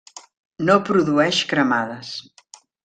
[0.69, 2.19] No produeix cremades.